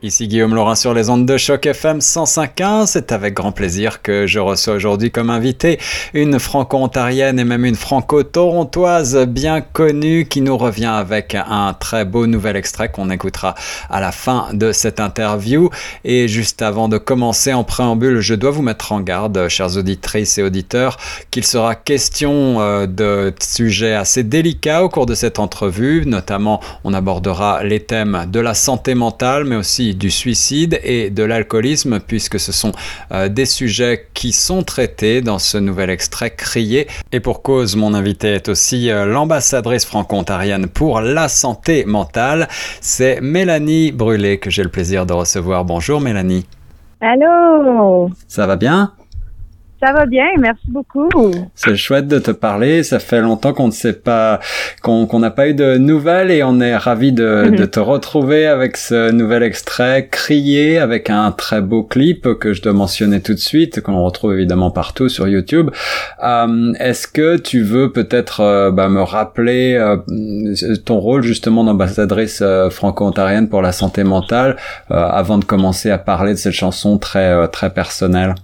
Ici 0.00 0.28
Guillaume 0.28 0.54
Laurent 0.54 0.76
sur 0.76 0.94
les 0.94 1.10
ondes 1.10 1.26
de 1.26 1.36
choc 1.36 1.66
FM 1.66 1.98
105.1. 1.98 2.86
C'est 2.86 3.10
avec 3.10 3.34
grand 3.34 3.50
plaisir 3.50 4.00
que 4.00 4.28
je 4.28 4.38
reçois 4.38 4.74
aujourd'hui 4.74 5.10
comme 5.10 5.28
invité 5.28 5.80
une 6.14 6.38
franco-ontarienne 6.38 7.40
et 7.40 7.44
même 7.44 7.64
une 7.64 7.74
franco-torontoise 7.74 9.26
bien 9.26 9.60
connue 9.60 10.26
qui 10.26 10.40
nous 10.40 10.56
revient 10.56 10.84
avec 10.84 11.34
un 11.34 11.74
très 11.74 12.04
beau 12.04 12.28
nouvel 12.28 12.54
extrait 12.54 12.92
qu'on 12.92 13.10
écoutera 13.10 13.56
à 13.90 14.00
la 14.00 14.12
fin 14.12 14.50
de 14.52 14.70
cette 14.70 15.00
interview. 15.00 15.68
Et 16.04 16.28
juste 16.28 16.62
avant 16.62 16.88
de 16.88 16.96
commencer 16.96 17.52
en 17.52 17.64
préambule, 17.64 18.20
je 18.20 18.36
dois 18.36 18.52
vous 18.52 18.62
mettre 18.62 18.92
en 18.92 19.00
garde, 19.00 19.48
chères 19.48 19.76
auditrices 19.78 20.38
et 20.38 20.44
auditeurs, 20.44 20.96
qu'il 21.32 21.44
sera 21.44 21.74
question 21.74 22.60
euh, 22.60 22.86
de 22.86 23.34
sujets 23.42 23.94
assez 23.94 24.22
délicats 24.22 24.84
au 24.84 24.88
cours 24.88 25.06
de 25.06 25.16
cette 25.16 25.40
entrevue. 25.40 26.04
Notamment, 26.06 26.60
on 26.84 26.94
abordera 26.94 27.64
les 27.64 27.80
thèmes 27.80 28.26
de 28.28 28.38
la 28.38 28.54
santé 28.54 28.94
mentale, 28.94 29.42
mais 29.42 29.56
aussi 29.56 29.87
du 29.94 30.10
suicide 30.10 30.80
et 30.82 31.10
de 31.10 31.22
l'alcoolisme, 31.22 32.00
puisque 32.00 32.38
ce 32.40 32.52
sont 32.52 32.72
euh, 33.12 33.28
des 33.28 33.46
sujets 33.46 34.06
qui 34.14 34.32
sont 34.32 34.62
traités 34.62 35.20
dans 35.20 35.38
ce 35.38 35.58
nouvel 35.58 35.90
extrait 35.90 36.30
crié. 36.30 36.86
Et 37.12 37.20
pour 37.20 37.42
cause, 37.42 37.76
mon 37.76 37.94
invité 37.94 38.28
est 38.28 38.48
aussi 38.48 38.90
euh, 38.90 39.06
l'ambassadrice 39.06 39.84
franco-ontarienne 39.84 40.66
pour 40.66 41.00
la 41.00 41.28
santé 41.28 41.84
mentale. 41.84 42.48
C'est 42.80 43.20
Mélanie 43.20 43.92
Brûlé 43.92 44.38
que 44.38 44.50
j'ai 44.50 44.62
le 44.62 44.70
plaisir 44.70 45.06
de 45.06 45.12
recevoir. 45.12 45.64
Bonjour 45.64 46.00
Mélanie. 46.00 46.46
Allô? 47.00 48.10
Ça 48.26 48.46
va 48.46 48.56
bien? 48.56 48.92
Ça 49.80 49.92
va 49.92 50.06
bien, 50.06 50.26
merci 50.38 50.66
beaucoup. 50.68 51.08
C'est 51.54 51.76
chouette 51.76 52.08
de 52.08 52.18
te 52.18 52.32
parler. 52.32 52.82
Ça 52.82 52.98
fait 52.98 53.20
longtemps 53.20 53.52
qu'on 53.52 53.68
ne 53.68 53.72
sait 53.72 53.92
pas, 53.92 54.40
qu'on 54.82 55.18
n'a 55.18 55.30
pas 55.30 55.48
eu 55.48 55.54
de 55.54 55.76
nouvelles 55.76 56.30
et 56.32 56.42
on 56.42 56.60
est 56.60 56.76
ravi 56.76 57.12
de, 57.12 57.44
mhm. 57.46 57.56
de, 57.56 57.64
te 57.64 57.78
retrouver 57.78 58.46
avec 58.46 58.76
ce 58.76 59.12
nouvel 59.12 59.44
extrait 59.44 60.08
crié 60.10 60.78
avec 60.78 61.10
un 61.10 61.30
très 61.30 61.60
beau 61.60 61.84
clip 61.84 62.34
que 62.40 62.52
je 62.54 62.62
dois 62.62 62.72
mentionner 62.72 63.20
tout 63.20 63.34
de 63.34 63.38
suite, 63.38 63.80
qu'on 63.80 64.02
retrouve 64.02 64.34
évidemment 64.34 64.72
partout 64.72 65.08
sur 65.08 65.28
YouTube. 65.28 65.70
Euh, 66.24 66.72
Est-ce 66.80 67.06
que 67.06 67.36
tu 67.36 67.62
veux 67.62 67.92
peut-être 67.92 68.40
euh, 68.40 68.70
bah, 68.72 68.88
me 68.88 69.02
rappeler 69.02 69.74
euh, 69.74 69.96
ton 70.84 70.98
rôle 70.98 71.22
justement 71.22 71.62
d'ambassadrice 71.62 72.42
franco-ontarienne 72.70 73.48
pour 73.48 73.62
la 73.62 73.72
santé 73.72 74.02
mentale 74.02 74.56
avant 74.90 75.38
de 75.38 75.44
commencer 75.44 75.90
à 75.90 75.98
parler 75.98 76.32
de 76.32 76.38
cette 76.38 76.52
chanson 76.52 76.98
très 76.98 77.48
très 77.48 77.70
personnelle? 77.70 78.34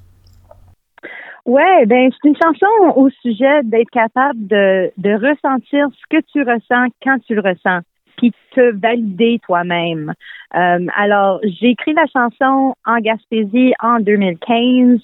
Ouais, 1.46 1.84
ben 1.86 2.10
c'est 2.10 2.28
une 2.28 2.36
chanson 2.36 2.66
au 2.96 3.10
sujet 3.10 3.62
d'être 3.64 3.90
capable 3.90 4.46
de, 4.46 4.90
de 4.96 5.12
ressentir 5.12 5.88
ce 5.92 6.16
que 6.16 6.22
tu 6.32 6.42
ressens 6.42 6.86
quand 7.02 7.18
tu 7.26 7.34
le 7.34 7.42
ressens, 7.42 7.80
puis 8.16 8.32
te 8.52 8.74
valider 8.74 9.40
toi-même. 9.44 10.14
Euh, 10.54 10.86
alors, 10.96 11.40
j'ai 11.42 11.70
écrit 11.70 11.92
la 11.92 12.06
chanson 12.06 12.74
en 12.86 12.98
Gaspésie 12.98 13.74
en 13.82 14.00
2015. 14.00 15.00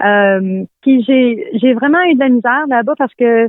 Euh, 0.00 0.64
puis 0.82 1.02
j'ai 1.04 1.48
j'ai 1.54 1.72
vraiment 1.72 2.02
eu 2.02 2.14
de 2.14 2.20
la 2.20 2.28
misère 2.28 2.66
là-bas 2.68 2.94
parce 2.96 3.14
que 3.14 3.48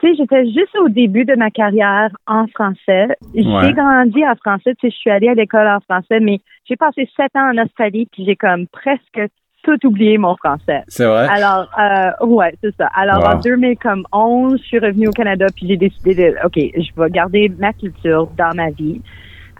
tu 0.00 0.08
sais, 0.08 0.14
j'étais 0.14 0.46
juste 0.46 0.76
au 0.78 0.88
début 0.88 1.24
de 1.24 1.34
ma 1.34 1.50
carrière 1.50 2.10
en 2.26 2.46
français. 2.46 3.08
J'ai 3.34 3.72
grandi 3.72 4.24
en 4.24 4.34
français, 4.36 4.74
tu 4.74 4.86
sais, 4.86 4.90
je 4.90 4.96
suis 4.96 5.10
allée 5.10 5.28
à 5.28 5.34
l'école 5.34 5.66
en 5.66 5.80
français, 5.80 6.20
mais 6.20 6.40
j'ai 6.66 6.76
passé 6.76 7.08
sept 7.16 7.34
ans 7.36 7.50
en 7.52 7.62
Australie, 7.62 8.06
puis 8.10 8.24
j'ai 8.24 8.36
comme 8.36 8.66
presque 8.68 9.20
tout 9.62 9.86
oublié 9.86 10.18
mon 10.18 10.36
français. 10.36 10.82
C'est 10.88 11.06
vrai? 11.06 11.26
Alors, 11.28 11.68
euh, 11.78 12.26
ouais, 12.26 12.54
c'est 12.62 12.74
ça. 12.76 12.88
Alors, 12.94 13.28
en 13.28 13.38
2011, 13.38 14.58
je 14.60 14.66
suis 14.66 14.78
revenue 14.78 15.08
au 15.08 15.12
Canada, 15.12 15.46
puis 15.54 15.68
j'ai 15.68 15.76
décidé 15.76 16.14
de, 16.14 16.34
OK, 16.44 16.56
je 16.56 17.00
vais 17.00 17.10
garder 17.10 17.50
ma 17.58 17.72
culture 17.72 18.28
dans 18.36 18.54
ma 18.54 18.70
vie. 18.70 19.00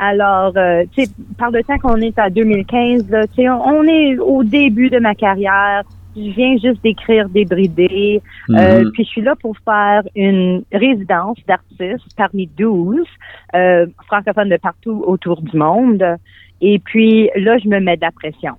Alors, 0.02 0.54
euh, 0.56 0.84
tu 0.92 1.04
sais, 1.04 1.10
par 1.36 1.50
le 1.50 1.62
temps 1.62 1.78
qu'on 1.78 1.96
est 1.96 2.18
à 2.18 2.30
2015, 2.30 3.10
là, 3.10 3.26
tu 3.26 3.42
sais, 3.42 3.50
on, 3.50 3.84
est 3.84 4.18
au 4.18 4.42
début 4.42 4.88
de 4.88 4.98
ma 4.98 5.14
carrière. 5.14 5.82
Je 6.16 6.30
viens 6.30 6.56
juste 6.56 6.82
d'écrire 6.82 7.28
Débridé. 7.28 8.22
Euh, 8.48 8.80
mhm. 8.82 8.92
puis 8.92 9.04
je 9.04 9.08
suis 9.10 9.20
là 9.20 9.34
pour 9.36 9.54
faire 9.58 10.02
une 10.16 10.64
résidence 10.72 11.36
d'artistes 11.46 12.16
parmi 12.16 12.46
12 12.46 13.04
euh, 13.54 13.86
francophones 14.06 14.48
de 14.48 14.56
partout 14.56 15.04
autour 15.06 15.42
du 15.42 15.54
monde. 15.54 16.02
Et 16.62 16.78
puis 16.78 17.30
là, 17.36 17.58
je 17.58 17.68
me 17.68 17.78
mets 17.78 17.96
de 17.96 18.02
la 18.02 18.10
pression. 18.10 18.54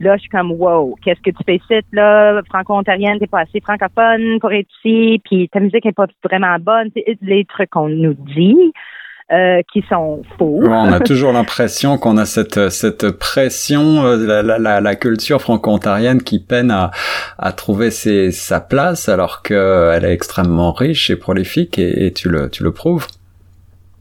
Là, 0.00 0.16
je 0.16 0.22
suis 0.22 0.30
comme, 0.30 0.52
wow, 0.52 0.96
qu'est-ce 1.02 1.20
que 1.20 1.30
tu 1.30 1.44
fais 1.44 1.56
ici, 1.56 1.86
là? 1.92 2.40
Franco-ontarienne, 2.48 3.18
t'es 3.18 3.26
pas 3.26 3.40
assez 3.40 3.60
francophone 3.60 4.38
pour 4.40 4.50
être 4.50 4.68
ici, 4.82 5.20
puis 5.24 5.48
ta 5.50 5.60
musique 5.60 5.84
est 5.84 5.92
pas 5.92 6.06
vraiment 6.24 6.56
bonne. 6.58 6.88
C'est 6.94 7.18
les 7.20 7.44
trucs 7.44 7.70
qu'on 7.70 7.88
nous 7.88 8.14
dit. 8.14 8.72
Euh, 9.32 9.62
qui 9.72 9.84
sont 9.88 10.22
faux. 10.36 10.58
on 10.60 10.92
a 10.92 10.98
toujours 11.06 11.32
l'impression 11.32 11.98
qu'on 11.98 12.16
a 12.16 12.24
cette 12.24 12.68
cette 12.70 13.12
pression, 13.12 14.04
euh, 14.04 14.42
la, 14.42 14.58
la, 14.58 14.80
la, 14.80 14.96
culture 14.96 15.40
franco-ontarienne 15.40 16.20
qui 16.20 16.40
peine 16.40 16.72
à, 16.72 16.90
à 17.38 17.52
trouver 17.52 17.92
ses, 17.92 18.32
sa 18.32 18.58
place, 18.58 19.08
alors 19.08 19.42
qu'elle 19.42 20.04
est 20.04 20.12
extrêmement 20.12 20.72
riche 20.72 21.10
et 21.10 21.16
prolifique, 21.16 21.78
et, 21.78 22.06
et 22.06 22.12
tu 22.12 22.28
le 22.28 22.50
tu 22.50 22.64
le 22.64 22.72
prouves. 22.72 23.06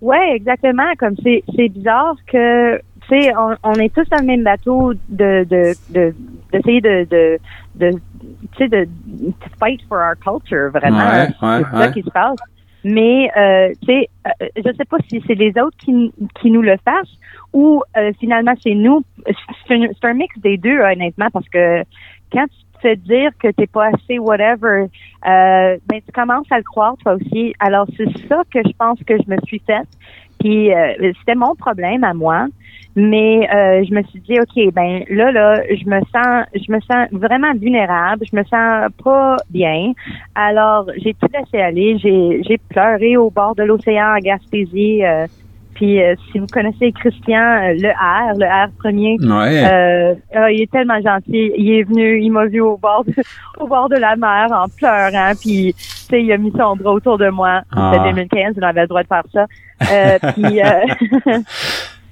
Ouais, 0.01 0.33
exactement. 0.33 0.91
Comme 0.97 1.15
c'est 1.21 1.43
c'est 1.55 1.69
bizarre 1.69 2.15
que 2.25 2.81
sais, 3.09 3.31
on, 3.35 3.55
on, 3.63 3.73
est 3.73 3.93
tous 3.93 4.07
dans 4.09 4.19
le 4.19 4.25
même 4.25 4.43
bateau 4.43 4.93
de 5.09 5.45
de 5.49 6.13
d'essayer 6.51 6.81
de, 6.81 7.07
de, 7.09 7.39
de, 7.75 7.91
tu 7.91 8.57
sais 8.57 8.67
de 8.67 8.85
to 8.85 9.49
fight 9.59 9.81
for 9.87 9.97
our 9.99 10.15
culture 10.15 10.69
vraiment. 10.71 11.27
c'est 11.39 11.77
ça 11.77 11.91
qui 11.91 12.03
se 12.03 12.09
passe. 12.09 12.37
Mais 12.83 13.29
euh, 13.35 13.73
tu 13.81 13.87
sais, 13.87 14.09
euh, 14.27 14.47
je 14.55 14.71
sais 14.73 14.85
pas 14.85 14.97
si 15.09 15.21
c'est 15.27 15.35
les 15.35 15.51
autres 15.59 15.77
qui 15.77 16.13
qui 16.39 16.49
nous 16.49 16.61
le 16.61 16.77
fassent 16.85 17.17
ou 17.53 17.83
euh, 17.97 18.11
finalement 18.19 18.53
c'est 18.61 18.75
nous. 18.75 19.03
C'est 19.67 19.75
un, 19.75 20.09
un, 20.09 20.13
mix 20.13 20.37
des 20.39 20.57
deux 20.57 20.79
honnêtement 20.79 21.29
parce 21.31 21.47
que 21.49 21.83
quand 22.31 22.45
tu 22.45 22.65
te 22.73 22.79
fais 22.81 22.95
dire 22.95 23.31
que 23.37 23.49
t'es 23.49 23.67
pas 23.67 23.87
assez 23.87 24.17
whatever, 24.17 24.85
euh, 25.27 25.77
ben 25.87 26.01
tu 26.05 26.11
commences 26.13 26.49
à 26.51 26.57
le 26.57 26.63
croire 26.63 26.95
toi 27.03 27.15
aussi. 27.15 27.53
Alors 27.59 27.85
c'est 27.97 28.27
ça 28.27 28.43
que 28.49 28.59
je 28.65 28.71
pense 28.77 28.99
que 29.03 29.15
je 29.17 29.29
me 29.29 29.37
suis 29.45 29.61
faite. 29.65 29.89
Puis 30.39 30.73
euh, 30.73 31.13
c'était 31.19 31.35
mon 31.35 31.55
problème 31.55 32.03
à 32.03 32.13
moi. 32.13 32.47
Mais 32.95 33.47
euh, 33.53 33.83
je 33.87 33.93
me 33.93 34.01
suis 34.03 34.19
dit, 34.21 34.39
OK, 34.39 34.73
ben 34.73 35.03
là, 35.09 35.31
là, 35.31 35.61
je 35.69 35.85
me 35.87 36.01
sens, 36.01 36.45
je 36.53 36.71
me 36.71 36.79
sens 36.81 37.07
vraiment 37.11 37.53
vulnérable, 37.53 38.25
je 38.29 38.35
me 38.35 38.43
sens 38.43 38.91
pas 39.03 39.37
bien. 39.49 39.93
Alors, 40.35 40.89
j'ai 40.97 41.13
tout 41.13 41.27
laissé 41.33 41.61
aller. 41.61 41.97
J'ai, 41.99 42.41
j'ai 42.43 42.57
pleuré 42.57 43.15
au 43.15 43.29
bord 43.29 43.55
de 43.55 43.63
l'océan 43.63 44.13
à 44.15 44.19
Gaspésie. 44.19 45.05
Euh, 45.05 45.27
puis 45.79 46.03
euh, 46.03 46.13
si 46.29 46.39
vous 46.39 46.45
connaissez 46.47 46.91
Christian, 46.91 47.71
le 47.71 47.87
R, 47.87 48.33
le 48.37 48.45
R 48.45 48.69
premier, 48.79 49.15
ouais. 49.21 50.17
Ah, 50.35 50.51
il 50.51 50.63
est 50.63 50.69
tellement 50.69 50.99
gentil. 51.01 51.53
Il 51.57 51.71
est 51.71 51.83
venu, 51.83 52.21
il 52.21 52.29
m'a 52.31 52.47
vu 52.47 52.59
au 52.59 52.75
bord 52.75 53.05
de, 53.05 53.13
au 53.61 53.65
bord 53.65 53.87
de 53.87 53.95
la 53.95 54.17
mer 54.17 54.47
en 54.51 54.67
pleurant. 54.67 55.31
Puis 55.39 55.73
tu 55.73 55.85
sais, 55.85 56.21
il 56.21 56.29
a 56.33 56.37
mis 56.37 56.51
son 56.51 56.75
bras 56.75 56.91
autour 56.91 57.17
de 57.17 57.29
moi. 57.29 57.61
C'était 57.73 58.09
2015, 58.09 58.55
il 58.57 58.63
avait 58.65 58.81
le 58.81 58.87
droit 58.87 59.03
de 59.03 59.07
faire 59.07 59.23
ça. 59.31 59.45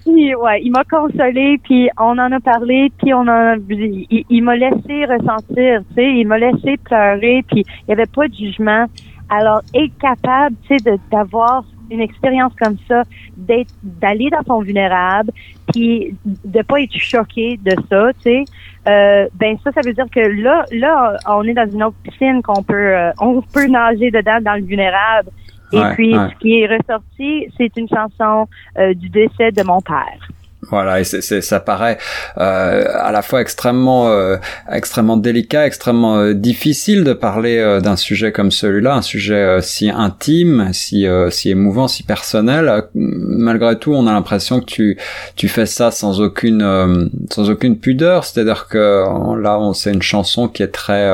puis 0.06 0.34
ouais, 0.34 0.62
il 0.64 0.72
m'a 0.72 0.86
consolé, 0.86 1.60
puis 1.62 1.90
on 2.00 2.18
en 2.18 2.32
a 2.32 2.40
parlé, 2.40 2.90
puis 2.98 3.14
on 3.14 3.28
a, 3.28 3.56
il, 3.70 4.42
m'a 4.44 4.56
laissé 4.56 5.04
ressentir, 5.04 5.82
tu 5.90 5.96
sais, 5.96 6.10
il 6.14 6.26
m'a 6.26 6.38
laissé 6.38 6.78
pleurer, 6.78 7.44
puis 7.50 7.66
il 7.68 7.86
n'y 7.90 7.94
avait 7.94 8.06
pas 8.06 8.30
de 8.30 8.34
jugement. 8.34 8.86
Alors, 9.30 9.62
être 9.74 9.98
capable, 10.00 10.56
tu 10.66 10.78
sais, 10.78 10.98
d'avoir 11.12 11.66
une 11.90 12.02
expérience 12.02 12.54
comme 12.60 12.78
ça, 12.88 13.04
d'être, 13.36 13.74
d'aller 13.84 14.30
dans 14.30 14.44
son 14.44 14.62
vulnérable, 14.62 15.32
puis 15.74 16.16
de 16.26 16.62
pas 16.62 16.82
être 16.82 16.98
choqué 16.98 17.60
de 17.64 17.76
ça, 17.90 18.10
tu 18.14 18.24
sais, 18.24 18.44
euh, 18.88 19.28
ben 19.36 19.58
ça, 19.64 19.72
ça 19.74 19.82
veut 19.84 19.94
dire 19.94 20.06
que 20.10 20.20
là, 20.20 20.64
là, 20.72 21.18
on 21.28 21.44
est 21.44 21.54
dans 21.54 21.70
une 21.70 21.84
autre 21.84 21.98
piscine 22.04 22.42
qu'on 22.42 22.64
peut, 22.64 22.96
euh, 22.96 23.12
on 23.20 23.42
peut 23.42 23.68
nager 23.68 24.12
dedans 24.12 24.40
dans 24.42 24.56
le 24.56 24.64
vulnérable. 24.64 25.30
Et 25.74 25.82
puis, 25.96 26.14
ce 26.14 26.40
qui 26.40 26.62
est 26.62 26.68
ressorti, 26.68 27.48
c'est 27.58 27.76
une 27.76 27.90
chanson 27.90 28.48
euh, 28.78 28.94
du 28.94 29.10
décès 29.10 29.52
de 29.52 29.64
mon 29.64 29.82
père. 29.82 30.30
Voilà, 30.70 31.00
et 31.00 31.06
c'est, 31.06 31.42
ça 31.42 31.60
paraît 31.62 31.98
euh, 32.38 32.86
à 32.94 33.12
la 33.14 33.22
fois 33.22 33.40
extrêmement, 33.40 34.10
euh, 34.10 34.36
extrêmement 34.70 35.16
délicat, 35.16 35.66
extrêmement 35.66 36.18
euh, 36.18 36.34
difficile 36.34 37.06
de 37.06 37.14
parler 37.14 37.58
euh, 37.58 37.80
d'un 37.80 37.96
sujet 37.96 38.34
comme 38.34 38.52
celui-là, 38.52 38.96
un 38.96 39.02
sujet 39.02 39.62
si 39.62 39.90
intime, 39.90 40.70
si, 40.74 41.08
si 41.30 41.50
émouvant, 41.50 41.88
si 41.88 42.04
personnel. 42.04 42.84
Malgré 42.96 43.78
tout, 43.80 43.94
on 43.94 44.08
a 44.08 44.12
l'impression 44.12 44.60
que 44.60 44.66
tu, 44.66 44.98
tu 45.36 45.48
fais 45.48 45.66
ça 45.66 45.92
sans 45.92 46.20
aucune, 46.20 47.10
sans 47.30 47.50
aucune 47.50 47.78
pudeur. 47.78 48.26
C'est-à-dire 48.26 48.68
que 48.68 49.04
là, 49.42 49.60
on, 49.60 49.74
c'est 49.74 49.94
une 49.94 50.02
chanson 50.02 50.48
qui 50.48 50.64
est 50.64 50.74
très, 50.74 51.10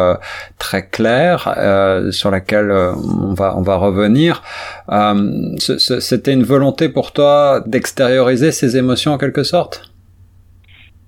très 0.58 0.88
claire, 0.88 1.54
sur 2.12 2.32
laquelle 2.32 2.72
on 2.72 3.34
va, 3.34 3.56
on 3.58 3.62
va 3.62 3.76
revenir. 3.76 4.42
C'était 5.58 6.34
une 6.34 6.44
volonté 6.44 6.90
pour 6.90 7.12
toi 7.12 7.62
d'extérioriser 7.66 8.52
ces 8.52 8.78
émotions 8.78 9.14
en 9.14 9.18
quelque 9.18 9.44
sorte? 9.44 9.94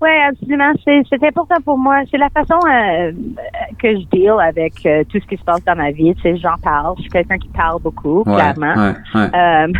ouais, 0.05 0.21
absolument. 0.29 0.71
C'est, 0.83 1.23
important 1.23 1.55
pour 1.63 1.77
moi. 1.77 2.01
C'est 2.11 2.17
la 2.17 2.29
façon 2.29 2.59
euh, 2.67 3.11
que 3.79 3.99
je 3.99 4.05
deal 4.11 4.33
avec 4.39 4.73
euh, 4.85 5.03
tout 5.09 5.19
ce 5.19 5.27
qui 5.27 5.37
se 5.37 5.43
passe 5.43 5.63
dans 5.63 5.75
ma 5.75 5.91
vie. 5.91 6.13
Tu 6.15 6.21
sais, 6.21 6.37
j'en 6.37 6.57
parle. 6.61 6.95
Je 6.97 7.03
suis 7.03 7.11
quelqu'un 7.11 7.37
qui 7.37 7.49
parle 7.49 7.81
beaucoup, 7.81 8.23
clairement. 8.23 8.93
Euh, 9.15 9.67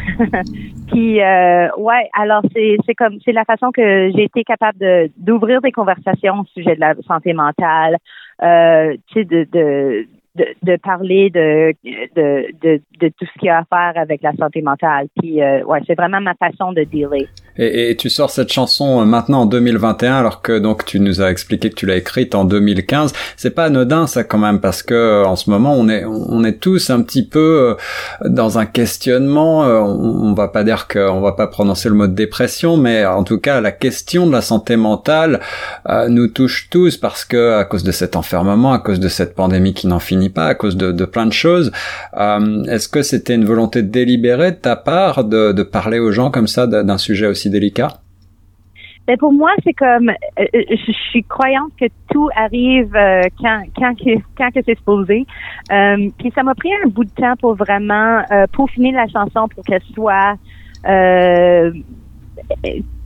puis, 0.88 1.22
euh, 1.22 1.68
ouais. 1.78 2.10
Alors, 2.18 2.42
c'est, 2.54 2.78
c'est 2.86 2.96
comme, 2.96 3.18
c'est 3.24 3.34
la 3.34 3.46
façon 3.46 3.72
que 3.72 4.12
j'ai 4.16 4.24
été 4.24 4.44
capable 4.44 4.80
de 4.80 5.12
d'ouvrir 5.18 5.62
des 5.62 5.72
conversations 5.72 6.42
au 6.42 6.46
sujet 6.54 6.76
de 6.76 6.82
la 6.82 6.96
santé 7.08 7.34
mentale. 7.34 7.98
Euh, 8.44 8.96
tu 9.08 9.20
sais, 9.20 9.26
de, 9.26 9.48
de 9.52 10.08
de, 10.36 10.46
de 10.64 10.76
parler 10.78 11.30
de, 11.30 11.74
de, 11.84 12.48
de, 12.62 12.82
de, 13.00 13.08
tout 13.10 13.26
ce 13.26 13.40
qui 13.40 13.50
a 13.50 13.60
à 13.60 13.64
faire 13.66 14.02
avec 14.02 14.22
la 14.22 14.34
santé 14.34 14.62
mentale. 14.62 15.08
Puis, 15.20 15.42
euh, 15.42 15.64
ouais, 15.64 15.82
c'est 15.88 15.96
vraiment 15.96 16.22
ma 16.22 16.36
façon 16.36 16.74
de 16.74 16.84
dealer. 16.84 17.28
Et, 17.58 17.92
et, 17.92 17.96
tu 17.96 18.10
sors 18.10 18.30
cette 18.30 18.52
chanson 18.52 19.02
euh, 19.02 19.06
maintenant 19.06 19.42
en 19.42 19.46
2021, 19.46 20.16
alors 20.16 20.42
que 20.42 20.60
donc 20.60 20.86
tu 20.86 21.00
nous 21.00 21.22
as 21.22 21.30
expliqué 21.32 21.70
que 21.70 21.76
tu 21.76 21.86
l'as 21.86 21.98
écrite 21.98 22.36
en 22.36 22.46
2015. 22.46 23.14
C'est 23.38 23.52
pas 23.52 23.66
anodin 23.66 24.08
ça 24.08 24.24
quand 24.24 24.38
même, 24.38 24.60
parce 24.60 24.84
que 24.84 24.94
euh, 24.94 25.26
en 25.26 25.36
ce 25.36 25.50
moment 25.50 25.74
on 25.74 25.88
est 25.90 26.06
on 26.06 26.44
est 26.44 26.60
tous 26.60 26.90
un 26.90 27.02
petit 27.02 27.26
peu 27.26 27.76
dans 28.24 28.58
un 28.60 28.66
questionnement. 28.66 29.62
On, 29.62 30.30
on 30.30 30.34
va 30.34 30.48
pas 30.48 30.64
dire 30.64 30.88
qu'on 30.88 31.22
va 31.22 31.34
pas 31.34 31.48
prononcer 31.48 31.90
le 31.90 31.96
mot 31.96 32.08
de 32.08 32.14
dépression, 32.14 32.78
mais 32.78 33.06
en 33.06 33.24
tout 33.24 33.40
cas 33.40 33.62
la 33.62 33.72
question 33.72 34.28
de 34.28 34.32
la 34.32 34.42
santé 34.42 34.76
mentale 34.76 35.40
nous 36.10 36.28
touche 36.28 36.68
tous 36.70 36.98
parce 36.98 37.26
que 37.26 37.54
à 37.54 37.66
cause 37.66 37.84
de 37.84 37.92
cet 37.92 38.16
enfermement, 38.16 38.74
à 38.74 38.80
cause 38.80 39.00
de 39.00 39.08
cette 39.08 39.36
pandémie 39.36 39.74
qui 39.74 39.88
n'en 39.88 40.00
finit 40.00 40.30
pas 40.30 40.48
à 40.48 40.56
cause 40.56 40.78
de, 40.78 40.92
de 40.92 41.06
plein 41.06 41.26
de 41.26 41.34
choses. 41.34 41.72
Euh, 42.18 42.64
Est-ce 42.66 42.88
que 42.88 43.02
c'était 43.02 43.36
une 43.36 43.46
volonté 43.46 43.82
délibérée 43.82 44.52
de 44.52 44.58
ta 44.58 44.76
part 44.76 45.24
de, 45.24 45.52
de 45.52 45.64
parler 45.64 46.00
aux 46.00 46.12
gens 46.12 46.32
comme 46.32 46.48
ça 46.48 46.68
d'un 46.68 46.98
sujet 46.98 47.28
aussi 47.28 47.45
délicat? 47.50 48.02
Ben 49.08 49.18
pour 49.18 49.32
moi, 49.32 49.52
c'est 49.64 49.74
comme 49.74 50.10
euh, 50.10 50.14
euh, 50.40 50.64
je 50.72 50.92
suis 51.12 51.24
croyante 51.24 51.72
que 51.80 51.86
tout 52.12 52.28
arrive 52.36 52.96
euh, 52.96 53.22
quand 53.40 53.62
quand 53.78 53.94
que, 53.94 54.20
quand 54.36 54.50
que 54.52 54.62
c'est 54.66 54.78
supposé. 54.78 55.28
Puis 56.18 56.32
ça 56.34 56.42
m'a 56.42 56.56
pris 56.56 56.72
un 56.84 56.88
bout 56.88 57.06
de 57.06 57.12
temps 57.12 57.36
pour 57.40 57.56
vraiment 57.56 58.24
peaufiner 58.52 58.92
la 58.92 59.08
chanson 59.08 59.48
pour 59.48 59.64
qu'elle 59.64 59.84
soit 59.94 60.36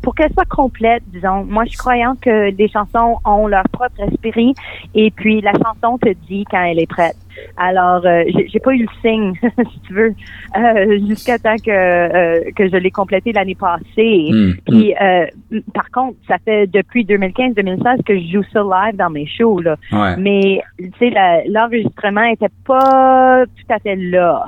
pour 0.02 0.16
qu'elle 0.16 0.32
soit 0.32 0.48
complète, 0.50 1.04
disons, 1.08 1.44
moi 1.44 1.66
je 1.66 1.72
suis 1.72 1.78
croyante 1.78 2.22
que 2.22 2.50
les 2.52 2.70
chansons 2.70 3.18
ont 3.26 3.48
leur 3.48 3.64
propre 3.70 4.00
esprit 4.00 4.54
et 4.96 5.12
puis 5.12 5.42
la 5.42 5.52
chanson 5.52 5.98
te 5.98 6.14
dit 6.28 6.46
quand 6.50 6.64
elle 6.64 6.80
est 6.80 6.90
prête. 6.90 7.18
Alors, 7.58 8.06
euh, 8.06 8.24
j'ai 8.48 8.60
pas 8.60 8.74
eu 8.74 8.84
le 8.84 8.88
signe, 9.02 9.34
si 9.72 9.80
tu 9.88 9.94
veux, 9.94 10.14
euh, 10.58 11.00
jusqu'à 11.08 11.38
temps 11.38 11.56
que 11.56 11.70
euh, 11.70 12.52
que 12.56 12.70
je 12.70 12.78
l'ai 12.78 12.92
complété 12.92 13.32
l'année 13.32 13.56
passée. 13.56 14.30
Hmm. 14.32 14.54
Puis, 14.68 14.94
euh, 15.02 15.26
par 15.74 15.90
contre, 15.92 16.18
ça 16.28 16.38
fait 16.44 16.68
depuis 16.68 17.06
2015-2016 17.06 18.04
que 18.04 18.18
je 18.18 18.34
joue 18.34 18.44
ça 18.54 18.62
live 18.62 18.96
dans 18.96 19.10
mes 19.10 19.26
shows 19.26 19.60
là. 19.62 19.76
Mais 20.18 20.62
tu 20.78 20.92
sais, 21.00 21.14
l'enregistrement 21.48 22.24
était 22.24 22.54
pas 22.66 23.46
tout 23.46 23.74
à 23.74 23.80
fait 23.80 23.96
là. 23.96 24.46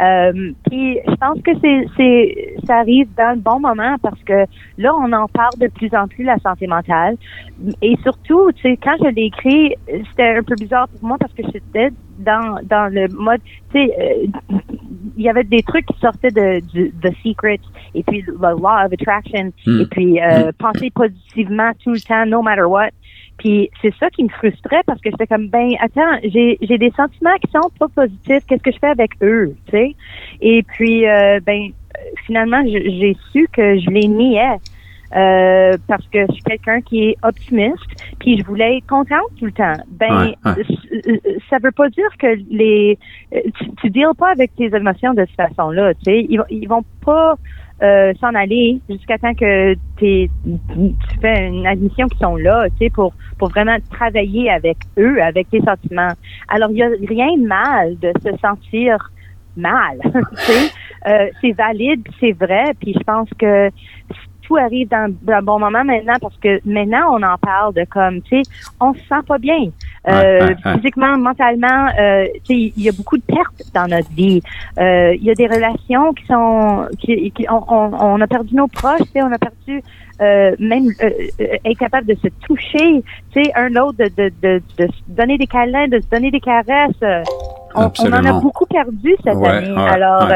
Euh, 0.00 0.52
puis 0.68 0.98
je 1.06 1.14
pense 1.14 1.40
que 1.42 1.52
c'est, 1.60 1.86
c'est, 1.96 2.56
ça 2.66 2.78
arrive 2.78 3.08
dans 3.16 3.34
le 3.34 3.40
bon 3.40 3.60
moment 3.60 3.96
parce 4.02 4.20
que 4.24 4.44
là, 4.76 4.92
on 4.94 5.12
en 5.12 5.28
parle 5.28 5.56
de 5.60 5.68
plus 5.68 5.94
en 5.94 6.08
plus 6.08 6.24
la 6.24 6.38
santé 6.38 6.66
mentale. 6.66 7.16
Et 7.80 7.96
surtout, 8.02 8.50
tu 8.52 8.62
sais, 8.62 8.78
quand 8.82 8.96
je 8.98 9.08
l'ai 9.10 9.26
écrit, 9.26 9.74
c'était 10.10 10.36
un 10.36 10.42
peu 10.42 10.54
bizarre 10.56 10.88
pour 10.88 11.08
moi 11.08 11.16
parce 11.18 11.32
que 11.32 11.42
j'étais 11.44 11.90
dans 12.18 12.60
dans 12.64 12.92
le 12.92 13.08
mode, 13.08 13.40
tu 13.72 13.78
sais, 13.78 13.94
euh, 13.98 14.58
il 15.16 15.22
y 15.22 15.28
avait 15.28 15.44
des 15.44 15.62
trucs 15.62 15.86
qui 15.86 15.98
sortaient 16.00 16.30
de 16.30 16.60
du 16.60 16.92
The 17.02 17.12
Secret 17.24 17.60
et 17.94 18.02
puis 18.02 18.22
le 18.22 18.34
Law 18.34 18.84
of 18.84 18.92
Attraction 18.92 19.52
hmm. 19.66 19.80
et 19.80 19.86
puis 19.86 20.20
euh, 20.20 20.52
penser 20.58 20.90
positivement 20.90 21.72
tout 21.82 21.92
le 21.92 22.00
temps, 22.00 22.26
no 22.26 22.42
matter 22.42 22.64
what. 22.64 22.90
Puis 23.38 23.68
c'est 23.82 23.94
ça 23.98 24.10
qui 24.10 24.24
me 24.24 24.28
frustrait 24.28 24.82
parce 24.86 25.00
que 25.00 25.10
j'étais 25.10 25.26
comme 25.26 25.48
ben 25.48 25.70
attends, 25.80 26.18
j'ai 26.24 26.58
j'ai 26.60 26.78
des 26.78 26.92
sentiments 26.96 27.34
qui 27.42 27.50
sont 27.50 27.70
pas 27.78 27.88
positifs, 27.88 28.44
qu'est-ce 28.46 28.62
que 28.62 28.72
je 28.72 28.78
fais 28.78 28.88
avec 28.88 29.10
eux, 29.22 29.54
tu 29.66 29.72
sais? 29.72 29.96
Et 30.40 30.62
puis 30.62 31.06
euh, 31.06 31.40
ben 31.44 31.70
finalement 32.26 32.62
j'ai 32.64 33.16
su 33.32 33.48
que 33.52 33.78
je 33.78 33.90
les 33.90 34.08
niais. 34.08 34.58
Euh, 35.14 35.76
parce 35.86 36.04
que 36.08 36.26
je 36.28 36.32
suis 36.32 36.42
quelqu'un 36.42 36.80
qui 36.80 37.10
est 37.10 37.16
optimiste, 37.22 37.84
puis 38.18 38.38
je 38.38 38.44
voulais 38.44 38.78
être 38.78 38.86
contente 38.86 39.30
tout 39.38 39.46
le 39.46 39.52
temps. 39.52 39.76
Ben, 39.88 40.32
ça 41.48 41.58
veut 41.62 41.70
pas 41.70 41.88
dire 41.88 42.08
que 42.18 42.36
les 42.50 42.98
tu, 43.30 43.70
tu 43.80 43.90
deals 43.90 44.14
pas 44.18 44.32
avec 44.32 44.54
tes 44.56 44.74
émotions 44.74 45.14
de 45.14 45.24
cette 45.26 45.48
façon-là, 45.48 45.94
tu 45.94 46.04
sais. 46.04 46.26
Ils, 46.28 46.42
ils 46.50 46.66
vont 46.66 46.84
pas 47.04 47.36
euh, 47.82 48.14
s'en 48.20 48.34
aller 48.34 48.80
jusqu'à 48.88 49.18
temps 49.18 49.34
que 49.34 49.74
tu 49.98 50.30
fais 51.20 51.48
une 51.48 51.66
admission 51.66 52.06
qui 52.06 52.18
sont 52.18 52.36
là, 52.36 52.68
tu 52.70 52.86
sais, 52.86 52.90
pour, 52.90 53.12
pour 53.36 53.48
vraiment 53.48 53.76
travailler 53.90 54.48
avec 54.48 54.78
eux, 54.96 55.20
avec 55.20 55.50
tes 55.50 55.60
sentiments. 55.60 56.12
Alors, 56.48 56.70
il 56.70 56.76
n'y 56.76 56.82
a 56.82 56.88
rien 57.08 57.36
de 57.36 57.46
mal 57.46 57.98
de 57.98 58.12
se 58.22 58.36
sentir 58.38 59.10
mal, 59.56 59.98
tu 60.04 60.36
sais. 60.36 60.70
Euh, 61.06 61.28
c'est 61.40 61.52
valide, 61.52 62.02
c'est 62.20 62.32
vrai, 62.32 62.72
puis 62.80 62.94
je 62.94 63.02
pense 63.02 63.28
que 63.38 63.68
tout 64.46 64.56
arrive 64.56 64.88
dans, 64.88 65.12
un 65.28 65.42
bon 65.42 65.58
moment 65.58 65.84
maintenant 65.84 66.14
parce 66.20 66.36
que 66.38 66.60
maintenant 66.64 67.16
on 67.16 67.22
en 67.22 67.36
parle 67.38 67.74
de 67.74 67.84
comme 67.90 68.22
tu 68.22 68.36
sais 68.36 68.50
on 68.80 68.94
se 68.94 69.00
sent 69.00 69.22
pas 69.26 69.38
bien. 69.38 69.70
Euh, 70.06 70.54
physiquement 70.74 71.16
mentalement 71.16 71.88
euh, 71.98 72.26
tu 72.44 72.54
sais 72.54 72.72
il 72.76 72.82
y 72.82 72.90
a 72.90 72.92
beaucoup 72.92 73.16
de 73.16 73.22
pertes 73.22 73.62
dans 73.74 73.86
notre 73.86 74.10
vie. 74.10 74.42
Euh, 74.78 75.14
il 75.14 75.24
y 75.24 75.30
a 75.30 75.34
des 75.34 75.46
relations 75.46 76.12
qui 76.12 76.26
sont 76.26 76.86
qui, 76.98 77.32
on, 77.48 77.62
on, 77.68 78.20
a 78.20 78.26
perdu 78.26 78.54
nos 78.54 78.68
proches 78.68 79.00
tu 79.00 79.12
sais 79.12 79.22
on 79.22 79.32
a 79.32 79.38
perdu 79.38 79.82
euh, 80.20 80.54
même 80.58 80.88
euh, 81.02 81.10
euh, 81.40 81.56
être 81.64 81.78
capable 81.78 82.06
de 82.06 82.14
se 82.14 82.28
toucher 82.46 83.02
tu 83.32 83.42
sais 83.42 83.50
un 83.56 83.68
l'autre 83.68 83.98
de, 83.98 84.04
de, 84.04 84.32
de, 84.42 84.62
de, 84.78 84.86
se 84.86 85.00
donner 85.08 85.38
des 85.38 85.46
câlins 85.46 85.88
de 85.88 86.00
se 86.00 86.08
donner 86.08 86.30
des 86.30 86.40
caresses. 86.40 86.92
On, 87.74 87.90
on, 87.98 88.12
en 88.12 88.24
a 88.24 88.40
beaucoup 88.40 88.66
perdu 88.66 89.16
cette 89.24 89.36
année. 89.36 89.74
alors 89.76 90.28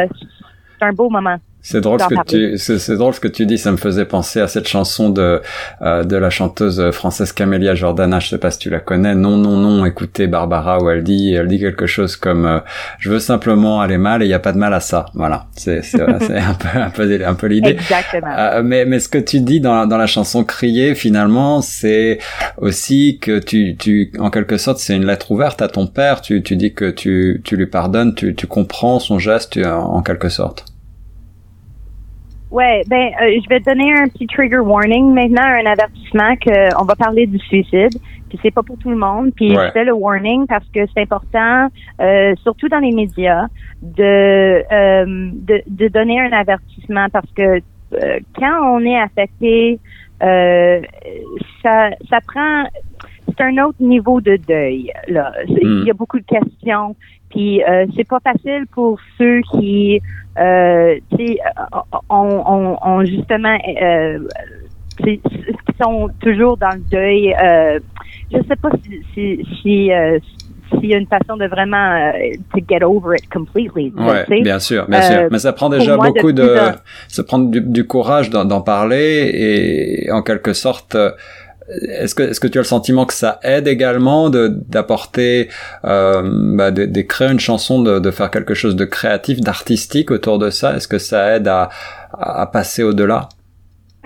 c'est 0.78 0.84
un 0.84 0.92
beau 0.92 1.08
moment 1.08 1.36
c'est 1.60 1.80
drôle 1.80 2.00
ce 2.00 2.06
que 2.06 2.24
tu 2.26 2.58
c'est 2.58 2.96
drôle 2.96 3.14
ce 3.14 3.20
que 3.20 3.28
tu 3.28 3.44
dis 3.44 3.58
ça 3.58 3.72
me 3.72 3.76
faisait 3.76 4.04
penser 4.04 4.40
à 4.40 4.46
cette 4.46 4.68
chanson 4.68 5.10
de 5.10 5.42
euh, 5.82 6.04
de 6.04 6.16
la 6.16 6.30
chanteuse 6.30 6.90
française 6.92 7.32
Camélia 7.32 7.74
Jordana 7.74 8.20
je 8.20 8.28
sais 8.28 8.38
pas 8.38 8.50
si 8.50 8.58
tu 8.58 8.70
la 8.70 8.80
connais. 8.80 9.14
Non 9.14 9.36
non 9.36 9.56
non 9.56 9.84
écoutez 9.84 10.28
Barbara 10.28 10.80
où 10.82 10.88
elle 10.88 11.02
dit 11.02 11.34
elle 11.34 11.48
dit 11.48 11.58
quelque 11.58 11.86
chose 11.86 12.16
comme 12.16 12.46
euh, 12.46 12.60
je 13.00 13.10
veux 13.10 13.18
simplement 13.18 13.80
aller 13.80 13.98
mal 13.98 14.22
et 14.22 14.26
il 14.26 14.28
y 14.28 14.34
a 14.34 14.38
pas 14.38 14.52
de 14.52 14.58
mal 14.58 14.72
à 14.72 14.80
ça. 14.80 15.06
Voilà. 15.14 15.46
C'est 15.56 15.82
c'est 15.82 16.00
un 16.00 16.54
peu 16.54 16.78
un 16.78 16.90
peu 16.90 17.24
un 17.26 17.34
peu 17.34 17.46
l'idée. 17.48 17.70
Exactement. 17.70 18.32
Euh, 18.38 18.62
mais 18.62 18.84
mais 18.84 19.00
ce 19.00 19.08
que 19.08 19.18
tu 19.18 19.40
dis 19.40 19.60
dans 19.60 19.86
dans 19.86 19.98
la 19.98 20.06
chanson 20.06 20.44
crier 20.44 20.94
finalement 20.94 21.60
c'est 21.60 22.18
aussi 22.56 23.18
que 23.20 23.40
tu 23.40 23.76
tu 23.76 24.12
en 24.18 24.30
quelque 24.30 24.58
sorte 24.58 24.78
c'est 24.78 24.94
une 24.94 25.06
lettre 25.06 25.32
ouverte 25.32 25.60
à 25.60 25.68
ton 25.68 25.86
père. 25.88 26.20
Tu 26.20 26.42
tu 26.42 26.54
dis 26.54 26.72
que 26.72 26.90
tu 26.90 27.42
tu 27.44 27.56
lui 27.56 27.66
pardonnes 27.66 28.14
tu 28.14 28.34
tu 28.34 28.46
comprends 28.46 29.00
son 29.00 29.18
geste 29.18 29.58
en 29.58 30.02
quelque 30.02 30.28
sorte 30.28 30.64
Ouais, 32.50 32.82
ben 32.88 33.10
euh, 33.20 33.40
je 33.42 33.48
vais 33.48 33.60
te 33.60 33.66
donner 33.66 33.92
un 33.92 34.08
petit 34.08 34.26
trigger 34.26 34.60
warning 34.60 35.12
maintenant, 35.12 35.42
un 35.42 35.66
avertissement 35.66 36.34
que 36.36 36.80
on 36.80 36.84
va 36.84 36.96
parler 36.96 37.26
du 37.26 37.38
suicide. 37.38 37.98
Puis 38.30 38.38
c'est 38.42 38.50
pas 38.50 38.62
pour 38.62 38.78
tout 38.78 38.90
le 38.90 38.96
monde. 38.96 39.32
Puis 39.34 39.50
je 39.50 39.70
fais 39.72 39.84
le 39.84 39.92
warning 39.92 40.46
parce 40.46 40.66
que 40.74 40.80
c'est 40.94 41.02
important, 41.02 41.68
euh, 42.00 42.34
surtout 42.42 42.68
dans 42.68 42.78
les 42.78 42.92
médias, 42.92 43.46
de, 43.82 44.62
euh, 44.70 45.30
de, 45.32 45.62
de 45.66 45.88
donner 45.88 46.20
un 46.20 46.32
avertissement 46.32 47.06
parce 47.12 47.30
que 47.32 47.60
quand 48.38 48.74
on 48.74 48.80
est 48.84 49.00
affecté, 49.00 49.78
ça 50.20 51.90
ça 52.10 52.20
prend 52.26 52.64
c'est 53.28 53.44
un 53.44 53.58
autre 53.64 53.80
niveau 53.80 54.20
de 54.20 54.36
deuil. 54.36 54.90
Là, 55.08 55.32
il 55.48 55.84
y 55.84 55.90
a 55.90 55.92
hmm. 55.92 55.96
beaucoup 55.96 56.18
de 56.18 56.24
questions. 56.24 56.96
Puis 57.30 57.62
euh, 57.62 57.86
c'est 57.94 58.08
pas 58.08 58.20
facile 58.20 58.66
pour 58.72 58.98
ceux 59.18 59.40
qui, 59.52 60.00
euh, 60.38 60.96
ont, 62.08 62.76
ont, 62.82 63.04
justement, 63.04 63.58
euh, 63.82 64.18
qui 65.02 65.20
sont 65.80 66.08
toujours 66.20 66.56
dans 66.56 66.74
le 66.74 66.82
deuil. 66.90 67.34
Euh, 67.34 67.78
je 68.32 68.38
sais 68.48 68.56
pas 68.56 68.70
si, 68.84 69.00
si, 69.14 69.46
si 69.62 69.92
euh, 69.92 70.18
s'il 70.70 70.86
y 70.86 70.94
a 70.94 70.98
une 70.98 71.06
façon 71.06 71.36
de 71.36 71.46
vraiment 71.46 71.94
euh, 71.94 72.36
to 72.52 72.60
get 72.68 72.84
over 72.84 73.16
it 73.16 73.28
completely. 73.30 73.92
Ouais, 73.96 74.42
bien 74.42 74.58
sûr, 74.58 74.86
bien 74.88 75.02
sûr. 75.02 75.28
Mais 75.30 75.38
ça 75.38 75.52
prend 75.52 75.68
déjà 75.68 75.96
beaucoup 75.96 76.32
de, 76.32 76.56
ça 77.08 77.24
prend 77.24 77.38
du, 77.38 77.60
du 77.60 77.86
courage 77.86 78.30
d'en 78.30 78.60
parler 78.60 79.30
et 79.34 80.10
en 80.12 80.22
quelque 80.22 80.52
sorte 80.52 80.96
est-ce 81.68 82.14
que, 82.14 82.22
est-ce 82.22 82.40
que 82.40 82.46
tu 82.46 82.58
as 82.58 82.62
le 82.62 82.66
sentiment 82.66 83.06
que 83.06 83.14
ça 83.14 83.38
aide 83.42 83.68
également 83.68 84.30
de, 84.30 84.48
d'apporter, 84.68 85.48
euh, 85.84 86.22
bah, 86.54 86.70
de, 86.70 87.00
créer 87.02 87.30
une 87.30 87.40
chanson, 87.40 87.82
de, 87.82 87.98
de 87.98 88.10
faire 88.10 88.30
quelque 88.30 88.54
chose 88.54 88.76
de 88.76 88.84
créatif, 88.84 89.40
d'artistique 89.40 90.10
autour 90.10 90.38
de 90.38 90.50
ça? 90.50 90.76
Est-ce 90.76 90.88
que 90.88 90.98
ça 90.98 91.36
aide 91.36 91.48
à, 91.48 91.68
à 92.12 92.46
passer 92.46 92.82
au-delà? 92.82 93.28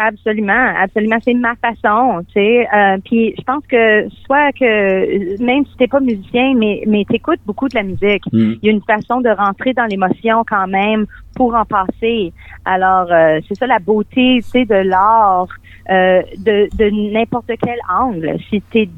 Absolument, 0.04 0.66
absolument. 0.84 1.18
C'est 1.24 1.34
ma 1.34 1.54
façon, 1.56 2.22
tu 2.26 2.32
sais. 2.34 2.66
Euh, 2.74 2.96
puis 3.04 3.34
je 3.38 3.42
pense 3.44 3.64
que 3.68 4.08
soit 4.26 4.50
que 4.52 5.42
même 5.44 5.64
si 5.66 5.76
t'es 5.76 5.86
pas 5.86 6.00
musicien, 6.00 6.54
mais 6.56 6.82
mais 6.86 7.04
t'écoutes 7.08 7.40
beaucoup 7.46 7.68
de 7.68 7.74
la 7.76 7.82
musique, 7.84 8.24
Mm. 8.32 8.52
il 8.60 8.64
y 8.66 8.68
a 8.68 8.72
une 8.72 8.82
façon 8.82 9.20
de 9.20 9.28
rentrer 9.28 9.72
dans 9.74 9.84
l'émotion 9.86 10.42
quand 10.48 10.66
même 10.66 11.06
pour 11.36 11.54
en 11.54 11.64
passer. 11.64 12.32
Alors 12.64 13.06
euh, 13.12 13.38
c'est 13.46 13.54
ça 13.54 13.66
la 13.66 13.78
beauté, 13.78 14.38
tu 14.42 14.48
sais, 14.50 14.64
de 14.64 14.74
l'art. 14.92 15.46
euh, 15.90 16.22
de, 16.38 16.68
de 16.78 17.12
n'importe 17.12 17.50
quel 17.60 17.78
angle, 17.90 18.36
si 18.48 18.60
t'es 18.70 18.88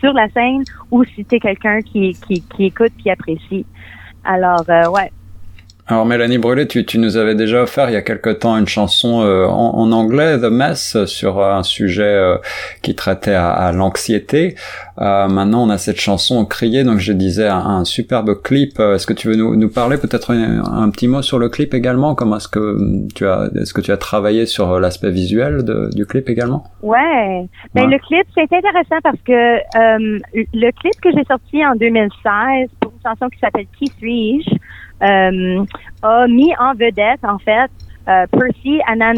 sur 0.00 0.12
la 0.12 0.28
scène 0.28 0.62
ou 0.90 1.02
si 1.04 1.24
t'es 1.24 1.40
quelqu'un 1.40 1.80
qui, 1.80 2.12
qui, 2.26 2.42
qui 2.52 2.66
écoute 2.66 2.92
qui 3.02 3.08
apprécie. 3.10 3.64
Alors, 4.24 4.64
ouais, 4.68 5.10
Alors 5.86 6.06
Mélanie 6.06 6.38
Brûlé, 6.38 6.66
tu, 6.66 6.98
nous 6.98 7.18
avais 7.18 7.34
déjà 7.34 7.62
offert 7.62 7.90
il 7.90 7.92
y 7.92 7.96
a 7.96 8.02
quelque 8.02 8.30
temps 8.30 8.56
une 8.56 8.66
chanson 8.66 9.22
euh, 9.22 9.46
en, 9.46 9.92
anglais, 9.92 10.38
The 10.38 10.44
Mess, 10.44 11.04
sur 11.04 11.44
un 11.44 11.62
sujet 11.62 12.04
euh, 12.04 12.38
qui 12.80 12.94
traitait 12.94 13.34
à 13.34 13.70
l'anxiété. 13.72 14.54
Euh, 15.00 15.26
maintenant, 15.28 15.64
on 15.66 15.70
a 15.70 15.78
cette 15.78 15.98
chanson 16.00 16.44
criée, 16.44 16.84
donc 16.84 16.98
je 16.98 17.12
disais 17.12 17.48
un, 17.48 17.58
un 17.58 17.84
superbe 17.84 18.40
clip. 18.42 18.78
Euh, 18.78 18.94
Est-ce 18.94 19.06
que 19.08 19.12
tu 19.12 19.26
veux 19.28 19.34
nous, 19.36 19.56
nous 19.56 19.68
parler 19.68 19.96
peut-être 19.98 20.32
un, 20.32 20.62
un 20.64 20.88
petit 20.90 21.08
mot 21.08 21.20
sur 21.20 21.38
le 21.40 21.48
clip 21.48 21.74
également? 21.74 22.14
Comment 22.14 22.36
est-ce 22.36 22.46
que 22.48 22.76
tu 23.14 23.26
as, 23.26 23.48
est-ce 23.60 23.74
que 23.74 23.80
tu 23.80 23.90
as 23.90 23.96
travaillé 23.96 24.46
sur 24.46 24.78
l'aspect 24.78 25.10
visuel 25.10 25.64
de, 25.64 25.90
du 25.94 26.06
clip 26.06 26.28
également? 26.28 26.64
Ouais. 26.82 27.46
Ben 27.74 27.86
Ouais. 27.86 27.90
le 27.90 27.98
clip, 27.98 28.26
c'est 28.34 28.42
intéressant 28.42 29.00
parce 29.02 29.18
que 29.26 29.32
euh, 29.32 30.20
le 30.32 30.70
clip 30.80 31.00
que 31.02 31.10
j'ai 31.12 31.24
sorti 31.24 31.64
en 31.66 31.74
2016 31.74 32.68
pour 32.80 32.92
une 32.92 33.02
chanson 33.10 33.28
qui 33.30 33.38
s'appelle 33.40 33.66
Qui 33.78 33.86
suis-je 33.98 34.50
euh, 35.02 35.64
a 36.02 36.26
mis 36.28 36.52
en 36.60 36.72
vedette 36.74 37.24
en 37.24 37.38
fait 37.38 37.68
euh, 38.08 38.26
Percy 38.30 38.80
Anand 38.86 39.14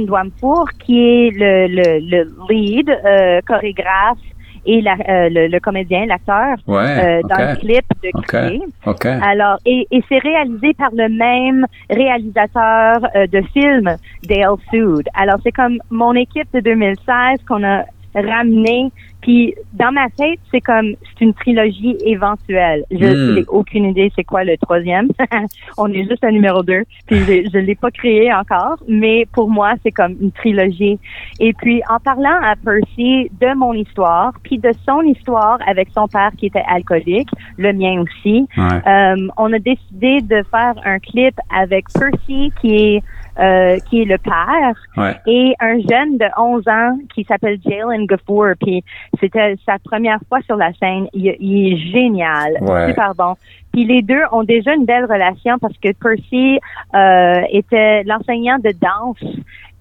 qui 0.84 0.98
est 1.00 1.30
le, 1.32 1.66
le, 1.68 1.98
le 2.00 2.32
lead 2.48 2.88
euh, 2.88 3.40
chorégraphe 3.46 4.18
et 4.66 4.80
la, 4.82 4.94
euh, 5.08 5.28
le, 5.30 5.46
le 5.48 5.60
comédien, 5.60 6.06
l'acteur 6.06 6.56
Ouais, 6.66 7.20
euh, 7.20 7.22
dans 7.28 7.36
le 7.50 7.56
clip 7.56 7.84
de. 8.02 8.10
Crier. 8.22 8.60
ok. 8.84 9.06
Alors, 9.06 9.58
et, 9.64 9.86
et 9.90 10.02
c'est 10.08 10.18
réalisé 10.18 10.74
par 10.74 10.90
le 10.92 11.08
même 11.08 11.66
réalisateur 11.90 12.98
euh, 13.14 13.26
de 13.26 13.40
film, 13.52 13.96
Dale 14.28 14.56
Sood. 14.70 15.06
Alors, 15.14 15.36
c'est 15.42 15.52
comme 15.52 15.78
mon 15.90 16.12
équipe 16.14 16.48
de 16.52 16.60
2016 16.60 17.04
qu'on 17.48 17.62
a 17.64 17.84
ramené. 18.20 18.90
Puis, 19.22 19.54
dans 19.72 19.90
ma 19.92 20.08
tête, 20.10 20.38
c'est 20.52 20.60
comme, 20.60 20.94
c'est 21.02 21.24
une 21.24 21.34
trilogie 21.34 21.96
éventuelle. 22.04 22.84
Je 22.92 22.96
Hmm. 23.06 23.34
n'ai 23.34 23.44
aucune 23.48 23.86
idée 23.86 24.12
c'est 24.14 24.22
quoi 24.24 24.44
le 24.44 24.56
troisième. 24.58 25.08
On 25.78 25.90
est 25.92 26.04
juste 26.08 26.22
à 26.22 26.30
numéro 26.30 26.62
deux. 26.62 26.84
Puis, 27.06 27.18
je, 27.18 27.50
je 27.52 27.58
l'ai 27.58 27.74
pas 27.74 27.90
créé 27.90 28.32
encore. 28.32 28.76
Mais 28.86 29.26
pour 29.32 29.48
moi, 29.50 29.74
c'est 29.82 29.90
comme 29.90 30.14
une 30.20 30.30
trilogie. 30.32 30.98
Et 31.40 31.52
puis, 31.54 31.82
en 31.90 31.98
parlant 31.98 32.36
à 32.42 32.54
Percy 32.56 33.30
de 33.40 33.54
mon 33.56 33.72
histoire, 33.72 34.32
puis 34.44 34.58
de 34.58 34.70
son 34.86 35.00
histoire 35.02 35.58
avec 35.66 35.88
son 35.94 36.06
père 36.06 36.30
qui 36.38 36.46
était 36.46 36.62
alcoolique, 36.68 37.28
le 37.58 37.72
mien 37.72 38.02
aussi, 38.02 38.46
Ouais. 38.56 38.80
euh, 38.86 39.28
on 39.36 39.52
a 39.52 39.58
décidé 39.58 40.20
de 40.20 40.42
faire 40.50 40.74
un 40.84 40.98
clip 41.00 41.34
avec 41.54 41.86
Percy 41.98 42.52
qui 42.60 42.74
est 42.76 43.02
euh, 43.38 43.78
qui 43.90 44.02
est 44.02 44.04
le 44.04 44.18
père 44.18 44.74
Ouais. 44.96 45.14
et 45.26 45.54
un 45.60 45.74
jeune 45.78 46.16
de 46.18 46.26
11 46.38 46.66
ans 46.68 46.98
qui 47.14 47.24
s'appelle 47.24 47.58
Jalen 47.66 48.06
Gafour. 48.06 48.46
Puis 48.60 48.82
c'était 49.20 49.56
sa 49.66 49.78
première 49.78 50.18
fois 50.28 50.40
sur 50.42 50.56
la 50.56 50.72
scène. 50.74 51.06
Il, 51.12 51.34
il 51.40 51.72
est 51.72 51.92
génial, 51.92 52.56
Ouais. 52.62 52.88
super 52.88 53.14
bon. 53.14 53.34
Puis 53.72 53.84
les 53.84 54.02
deux 54.02 54.22
ont 54.32 54.42
déjà 54.44 54.72
une 54.74 54.86
belle 54.86 55.04
relation 55.04 55.58
parce 55.60 55.76
que 55.78 55.92
Percy 55.92 56.58
euh, 56.94 57.40
était 57.50 58.02
l'enseignant 58.04 58.58
de 58.58 58.72
danse 58.80 59.22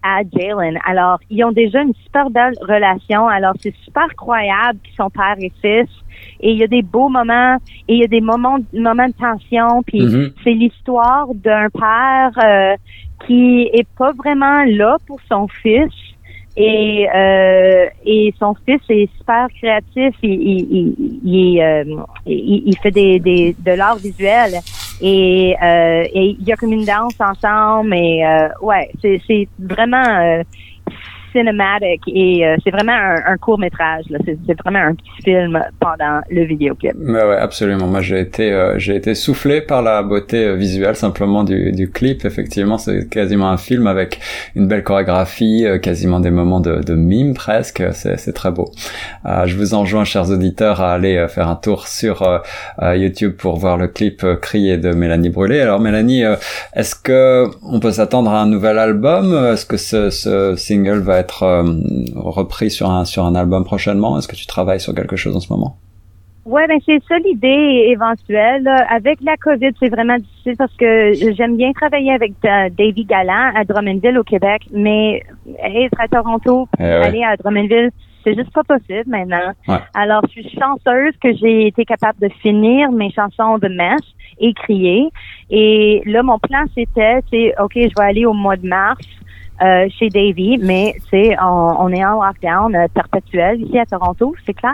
à 0.03 0.19
Jalen. 0.37 0.77
Alors, 0.85 1.17
ils 1.31 1.43
ont 1.43 1.51
déjà 1.51 1.81
une 1.81 1.93
super 2.03 2.29
belle 2.29 2.53
relation. 2.61 3.27
Alors, 3.27 3.53
c'est 3.59 3.73
super 3.83 4.07
croyable 4.15 4.77
qu'ils 4.83 4.93
sont 4.95 5.09
père 5.09 5.35
et 5.39 5.51
fils. 5.61 5.89
Et 6.41 6.51
il 6.51 6.57
y 6.59 6.63
a 6.63 6.67
des 6.67 6.81
beaux 6.83 7.09
moments 7.09 7.55
et 7.87 7.93
il 7.95 7.99
y 7.99 8.03
a 8.03 8.07
des 8.07 8.21
moments, 8.21 8.57
moments 8.73 9.07
de 9.07 9.13
tension. 9.13 9.81
Puis 9.83 10.01
Mhm. 10.01 10.31
c'est 10.43 10.51
l'histoire 10.53 11.27
d'un 11.33 11.69
père 11.69 12.31
euh, 12.43 12.75
qui 13.25 13.69
est 13.73 13.87
pas 13.97 14.11
vraiment 14.13 14.63
là 14.65 14.97
pour 15.07 15.19
son 15.29 15.47
fils. 15.47 15.93
Et, 16.57 17.05
euh, 17.13 17.87
et 18.05 18.33
son 18.39 18.55
fils 18.65 18.79
est 18.87 19.09
super 19.17 19.47
créatif. 19.49 20.15
Il, 20.23 20.31
il, 20.31 21.19
il, 21.25 21.61
euh, 21.61 21.83
il, 22.25 22.77
fait 22.81 22.91
des, 22.91 23.19
des, 23.19 23.55
de 23.59 23.71
l'art 23.71 23.97
visuel. 23.97 24.53
Et, 25.01 25.53
euh, 25.61 26.05
il 26.13 26.41
y 26.47 26.53
a 26.53 26.55
comme 26.55 26.71
une 26.71 26.85
danse 26.85 27.19
ensemble. 27.19 27.93
Et 27.93 28.25
euh, 28.25 28.47
ouais, 28.61 28.89
c'est, 29.01 29.21
c'est 29.27 29.49
vraiment 29.59 30.41
cinématique 31.35 32.01
et 32.07 32.45
euh, 32.45 32.55
c'est 32.63 32.71
vraiment 32.71 32.93
un, 32.93 33.37
court 33.37 33.59
métrage. 33.59 34.05
C'est, 34.25 34.59
vraiment 34.63 34.79
un 34.79 34.95
petit 34.95 35.23
film 35.23 35.61
pendant 35.79 36.21
le 36.29 36.43
vidéoclip. 36.43 36.95
Ouais, 36.95 37.23
ouais, 37.23 37.37
absolument. 37.37 37.87
Moi, 37.87 38.01
j'ai 38.01 38.19
été, 38.19 38.51
euh, 38.51 38.79
j'ai 38.79 38.95
été 38.95 39.15
soufflé 39.15 39.61
par 39.61 39.81
la 39.81 40.01
beauté 40.03 40.45
euh, 40.45 40.55
visuelle 40.55 40.95
simplement 40.95 41.43
du, 41.43 41.71
du 41.71 41.89
clip. 41.89 42.25
Effectivement, 42.25 42.77
c'est 42.77 43.09
quasiment 43.09 43.49
un 43.49 43.57
film 43.57 43.87
avec 43.87 44.19
une 44.55 44.67
belle 44.67 44.83
chorégraphie, 44.83 45.65
euh, 45.65 45.77
quasiment 45.77 46.19
des 46.19 46.31
moments 46.31 46.59
de, 46.59 46.81
de 46.81 46.93
mime 46.93 47.33
presque. 47.33 47.83
C'est, 47.93 48.33
très 48.33 48.51
beau. 48.51 48.71
Euh, 49.25 49.45
je 49.45 49.55
vous 49.55 49.73
enjoins, 49.73 50.03
chers 50.03 50.29
auditeurs, 50.29 50.81
à 50.81 50.93
aller 50.93 51.25
faire 51.29 51.47
un 51.47 51.55
tour 51.55 51.87
sur 51.87 52.41
YouTube 52.81 53.33
pour 53.37 53.57
voir 53.57 53.77
le 53.77 53.87
clip 53.87 54.25
crié 54.41 54.77
de 54.77 54.91
Mélanie 54.91 55.29
Brûlé. 55.29 55.61
Alors, 55.61 55.79
Mélanie, 55.79 56.23
est-ce 56.73 56.95
que 56.95 57.45
on 57.63 57.79
peut 57.79 57.91
s'attendre 57.91 58.31
à 58.31 58.41
un 58.41 58.47
nouvel 58.47 58.77
album? 58.77 59.33
Est-ce 59.53 59.65
que 59.65 59.77
ce, 59.77 60.09
ce 60.09 60.55
single 60.55 60.99
va 60.99 61.19
être 61.19 61.24
euh, 61.43 61.63
repris 62.15 62.69
sur 62.71 62.89
un 62.89 63.05
sur 63.05 63.25
un 63.25 63.35
album 63.35 63.63
prochainement? 63.63 64.17
Est-ce 64.17 64.27
que 64.27 64.35
tu 64.35 64.45
travailles 64.45 64.79
sur 64.79 64.93
quelque 64.93 65.15
chose 65.15 65.35
en 65.35 65.39
ce 65.39 65.51
moment? 65.51 65.77
Ouais, 66.45 66.67
ben 66.67 66.79
c'est 66.85 67.01
ça 67.09 67.17
l'idée 67.17 67.87
éventuelle. 67.89 68.67
Avec 68.89 69.17
la 69.21 69.35
COVID, 69.35 69.71
c'est 69.79 69.89
vraiment 69.89 70.17
difficile 70.17 70.53
parce 70.57 70.73
que 70.75 71.13
j'aime 71.35 71.57
bien 71.57 71.71
travailler 71.73 72.11
avec 72.11 72.33
Davy 72.43 73.03
Galland 73.05 73.51
à 73.55 73.63
Drummondville 73.63 74.19
au 74.19 74.23
Québec, 74.23 74.61
mais 74.71 75.23
être 75.63 75.99
à 75.99 76.07
Toronto, 76.07 76.67
Eh 76.77 76.83
ouais. 76.83 76.89
aller 76.91 77.23
à 77.23 77.35
Drummondville, 77.35 77.89
c'est 78.23 78.35
juste 78.35 78.51
pas 78.53 78.63
possible 78.63 79.05
maintenant. 79.07 79.53
Ouais. 79.67 79.79
Alors, 79.95 80.21
je 80.27 80.33
suis 80.41 80.49
chanceuse 80.51 81.13
que 81.19 81.33
j'ai 81.35 81.65
été 81.65 81.83
capable 81.83 82.19
de 82.19 82.29
finir 82.43 82.91
mes 82.91 83.11
chansons 83.11 83.57
de 83.57 83.67
messe 83.67 84.05
écriées. 84.39 85.07
Et 85.49 86.03
là, 86.05 86.21
mon 86.21 86.37
plan, 86.37 86.63
c'était, 86.75 87.21
c'est, 87.31 87.55
OK, 87.59 87.73
je 87.75 87.89
vais 87.97 88.05
aller 88.07 88.25
au 88.27 88.33
mois 88.33 88.55
de 88.55 88.67
mars 88.67 89.03
euh, 89.61 89.87
chez 89.97 90.09
Davy, 90.09 90.57
mais 90.61 90.95
c'est 91.09 91.35
on, 91.41 91.81
on 91.81 91.89
est 91.89 92.03
en 92.05 92.23
lockdown 92.23 92.75
euh, 92.75 92.87
perpétuel 92.93 93.61
ici 93.61 93.79
à 93.79 93.85
Toronto, 93.85 94.35
c'est 94.45 94.53
clair. 94.53 94.73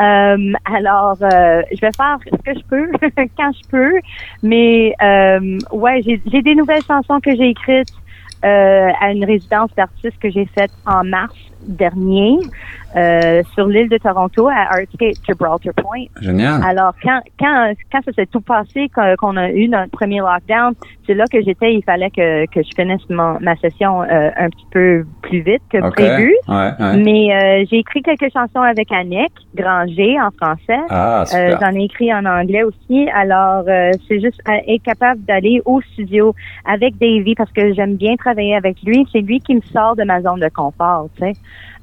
Euh, 0.00 0.52
alors, 0.64 1.16
euh, 1.22 1.62
je 1.70 1.80
vais 1.80 1.92
faire 1.96 2.18
ce 2.24 2.36
que 2.42 2.58
je 2.58 2.64
peux 2.68 2.90
quand 3.36 3.52
je 3.52 3.68
peux, 3.68 4.00
mais 4.42 4.94
euh, 5.02 5.58
ouais, 5.72 6.02
j'ai 6.02 6.42
des 6.42 6.54
nouvelles 6.54 6.84
chansons 6.86 7.20
que 7.20 7.34
j'ai 7.36 7.50
écrites 7.50 7.92
à 8.44 9.12
une 9.12 9.24
résidence 9.24 9.70
d'artistes 9.76 10.18
que 10.18 10.28
j'ai 10.28 10.46
faite 10.46 10.72
en 10.84 11.04
mars 11.04 11.36
dernier 11.66 12.38
euh, 12.94 13.42
sur 13.54 13.66
l'île 13.68 13.88
de 13.88 13.96
Toronto 13.96 14.48
à 14.48 14.74
Artscape 14.74 15.14
Gibraltar 15.26 15.72
Point. 15.74 16.04
Génial. 16.20 16.60
Alors, 16.62 16.92
quand, 17.02 17.20
quand, 17.38 17.72
quand 17.90 18.00
ça 18.04 18.12
s'est 18.12 18.26
tout 18.26 18.42
passé, 18.42 18.90
qu'on 19.18 19.36
a 19.38 19.50
eu 19.50 19.68
notre 19.68 19.90
premier 19.92 20.18
lockdown, 20.18 20.74
c'est 21.06 21.14
là 21.14 21.24
que 21.32 21.40
j'étais, 21.42 21.72
il 21.74 21.82
fallait 21.82 22.10
que, 22.10 22.44
que 22.46 22.60
je 22.62 22.68
finisse 22.76 23.00
mon- 23.08 23.38
ma 23.40 23.56
session 23.56 24.02
euh, 24.02 24.30
un 24.36 24.48
petit 24.50 24.66
peu 24.70 25.04
plus 25.22 25.40
vite 25.40 25.62
que 25.70 25.78
Ok. 25.78 25.94
prévu. 25.94 26.34
Ouais, 26.48 26.70
ouais. 26.78 26.96
Mais 26.98 27.34
euh, 27.34 27.64
j'ai 27.70 27.78
écrit 27.78 28.02
quelques 28.02 28.30
chansons 28.32 28.60
avec 28.60 28.92
Annick 28.92 29.32
Granger 29.54 30.20
en 30.20 30.30
français. 30.32 30.80
Ah, 30.90 31.24
Euh. 31.34 31.56
J'en 31.60 31.72
ai 31.74 31.84
écrit 31.84 32.12
en 32.12 32.24
anglais 32.26 32.62
aussi. 32.62 33.08
Alors, 33.14 33.64
euh, 33.68 33.90
c'est 34.06 34.20
juste 34.20 34.40
être 34.46 34.82
capable 34.82 35.22
d'aller 35.24 35.62
au 35.64 35.80
studio 35.80 36.34
avec 36.66 36.98
Davy 36.98 37.34
parce 37.34 37.50
que 37.52 37.72
j'aime 37.72 37.96
bien 37.96 38.16
travailler 38.16 38.54
avec 38.54 38.76
lui. 38.82 39.06
C'est 39.12 39.20
lui 39.20 39.40
qui 39.40 39.54
me 39.54 39.60
sort 39.72 39.96
de 39.96 40.04
ma 40.04 40.20
zone 40.20 40.40
de 40.40 40.48
confort, 40.48 41.06
tu 41.16 41.22
sais. 41.22 41.32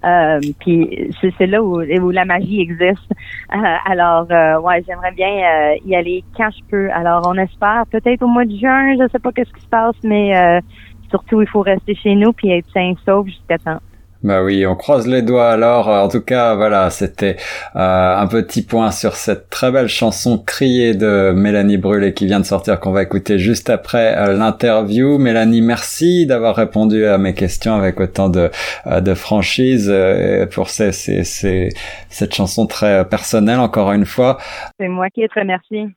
Euh, 0.05 0.39
puis 0.59 1.11
c'est 1.37 1.47
là 1.47 1.61
où, 1.61 1.81
où 1.81 2.09
la 2.11 2.25
magie 2.25 2.61
existe. 2.61 3.11
Euh, 3.53 3.75
alors, 3.85 4.27
euh, 4.31 4.59
ouais, 4.61 4.83
j'aimerais 4.87 5.11
bien 5.11 5.27
euh, 5.27 5.75
y 5.85 5.95
aller 5.95 6.23
quand 6.37 6.49
je 6.51 6.63
peux. 6.69 6.89
Alors, 6.91 7.23
on 7.25 7.35
espère 7.35 7.83
peut-être 7.91 8.21
au 8.21 8.27
mois 8.27 8.45
de 8.45 8.55
juin. 8.55 8.95
Je 8.97 9.07
sais 9.11 9.19
pas 9.19 9.31
qu'est-ce 9.31 9.51
qui 9.51 9.61
se 9.61 9.67
passe, 9.67 9.95
mais 10.03 10.37
euh, 10.37 10.61
surtout, 11.09 11.41
il 11.41 11.47
faut 11.47 11.61
rester 11.61 11.95
chez 11.95 12.15
nous 12.15 12.31
puis 12.31 12.51
être 12.51 12.69
sain 12.73 12.93
sauf 13.05 13.25
jusqu'à 13.27 13.57
temps. 13.57 13.79
Bah 14.21 14.43
oui, 14.43 14.65
on 14.67 14.75
croise 14.75 15.07
les 15.07 15.21
doigts 15.21 15.49
alors. 15.49 15.87
En 15.87 16.09
tout 16.09 16.19
cas, 16.19 16.53
voilà, 16.55 16.89
c'était 16.89 17.37
euh, 17.77 18.17
un 18.17 18.27
petit 18.27 18.61
point 18.63 18.91
sur 18.91 19.15
cette 19.15 19.49
très 19.49 19.71
belle 19.71 19.87
chanson 19.87 20.37
criée 20.37 20.93
de 20.93 21.31
Mélanie 21.33 21.77
Brûlé 21.77 22.13
qui 22.13 22.25
vient 22.25 22.41
de 22.41 22.45
sortir 22.45 22.81
qu'on 22.81 22.91
va 22.91 23.01
écouter 23.03 23.39
juste 23.39 23.69
après 23.69 24.17
euh, 24.17 24.33
l'interview. 24.33 25.17
Mélanie, 25.19 25.61
merci 25.61 26.25
d'avoir 26.25 26.57
répondu 26.57 27.05
à 27.05 27.17
mes 27.17 27.33
questions 27.33 27.75
avec 27.75 27.97
autant 28.01 28.27
de, 28.27 28.51
euh, 28.87 28.99
de 28.99 29.13
franchise 29.13 29.87
euh, 29.89 30.45
pour 30.47 30.69
ces, 30.69 30.91
ces, 30.91 31.23
ces- 31.23 31.69
cette 32.09 32.35
chanson 32.35 32.67
très 32.67 33.07
personnelle 33.07 33.59
encore 33.59 33.93
une 33.93 34.05
fois. 34.05 34.37
C'est 34.77 34.89
moi 34.89 35.09
qui 35.09 35.25
te 35.29 35.39
remercie. 35.39 35.93